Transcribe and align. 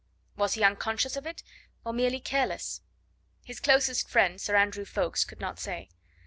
Was 0.35 0.55
he 0.55 0.63
unconscious 0.63 1.15
of 1.15 1.27
it, 1.27 1.43
or 1.85 1.93
merely 1.93 2.19
careless? 2.19 2.81
His 3.43 3.59
closest 3.59 4.09
friend, 4.09 4.41
Sir 4.41 4.55
Andrew 4.55 4.83
Ffoulkes, 4.83 5.23
could 5.23 5.39
not 5.39 5.59
say. 5.59 5.89